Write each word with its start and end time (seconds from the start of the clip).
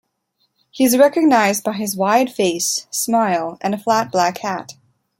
He 0.71 0.83
is 0.83 0.97
recognised 0.97 1.63
by 1.63 1.73
his 1.73 1.95
wide 1.95 2.33
face, 2.33 2.87
smile, 2.89 3.59
and 3.61 3.75
a 3.75 3.77
flat 3.77 4.11
black 4.11 4.39
hat. 4.39 4.73